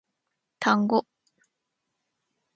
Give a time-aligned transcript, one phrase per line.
[0.59, 1.05] 単語